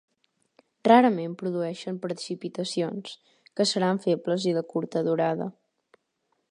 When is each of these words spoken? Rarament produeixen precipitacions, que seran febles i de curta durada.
Rarament 0.87 1.35
produeixen 1.41 1.99
precipitacions, 2.05 3.13
que 3.59 3.69
seran 3.73 4.01
febles 4.07 4.51
i 4.53 4.55
de 4.59 4.67
curta 4.73 5.05
durada. 5.11 5.51